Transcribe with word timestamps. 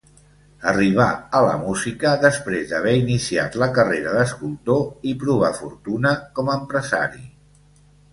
Arribà 0.69 1.03
a 1.39 1.41
la 1.47 1.57
música 1.65 2.13
després 2.23 2.63
d'haver 2.71 2.93
iniciat 2.99 3.57
la 3.63 3.67
carrera 3.75 4.13
d'escultor 4.15 4.81
i 5.11 5.13
provar 5.25 5.53
fortuna 5.59 6.15
com 6.41 6.51
empresari. 6.55 7.23